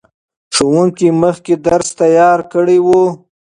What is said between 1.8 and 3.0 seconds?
تیار کړی و.